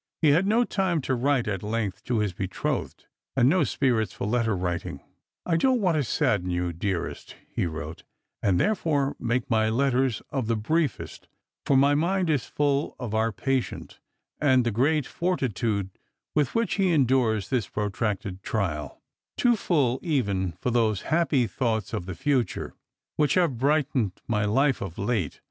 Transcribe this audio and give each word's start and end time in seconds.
He 0.19 0.29
had 0.29 0.47
no 0.47 0.63
time 0.63 0.99
to 1.01 1.13
write 1.13 1.47
at 1.47 1.61
length 1.61 2.03
to 2.05 2.17
his 2.17 2.33
betrothed, 2.33 3.05
and 3.35 3.47
no 3.47 3.63
spirits 3.63 4.11
for 4.13 4.25
letter 4.25 4.57
writincr." 4.57 5.01
I 5.45 5.57
don't 5.57 5.79
want 5.79 5.93
to 5.93 6.03
sadden 6.03 6.49
yon, 6.49 6.75
dearest," 6.79 7.35
he 7.47 7.67
wrote," 7.67 8.03
and 8.41 8.59
therefore 8.59 9.15
make 9.19 9.47
my 9.47 9.69
letters 9.69 10.23
of 10.31 10.47
the 10.47 10.55
briefest, 10.55 11.27
for 11.67 11.77
my 11.77 11.93
mind 11.93 12.31
is 12.31 12.47
full 12.47 12.95
of 12.97 13.13
our 13.13 13.31
patient, 13.31 13.99
and 14.39 14.63
the 14.65 14.71
quiet 14.71 15.05
fortitude 15.05 15.91
with 16.33 16.55
which 16.55 16.77
he 16.77 16.91
endures 16.91 17.49
this 17.49 17.67
protracted 17.69 18.41
trial, 18.41 19.03
too 19.37 19.55
full 19.55 19.99
even 20.01 20.53
for 20.53 20.71
those 20.71 21.03
happy 21.13 21.45
thoughts 21.45 21.93
of 21.93 22.07
the 22.07 22.15
future, 22.15 22.73
which 23.17 23.35
have 23.35 23.59
brightened 23.59 24.13
my 24.27 24.45
life 24.45 24.81
of 24.81 24.97
late. 24.97 25.39